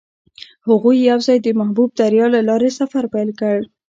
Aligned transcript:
هغوی 0.67 0.97
یوځای 1.09 1.37
د 1.41 1.47
محبوب 1.59 1.89
دریا 2.01 2.25
له 2.35 2.39
لارې 2.49 2.69
سفر 2.79 3.03
پیل 3.13 3.29
کړ. 3.39 3.57